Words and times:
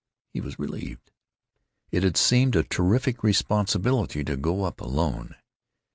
He 0.33 0.41
was 0.41 0.57
relieved. 0.57 1.11
It 1.91 2.01
had 2.01 2.17
seemed 2.17 2.55
a 2.55 2.63
terrific 2.63 3.21
responsibility 3.21 4.23
to 4.23 4.35
go 4.35 4.63
up 4.63 4.81
alone. 4.81 5.35